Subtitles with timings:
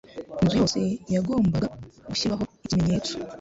[0.41, 0.79] Inzu yose
[1.15, 1.67] yagombaga
[2.09, 3.13] gushyirwaho ikimenyetso,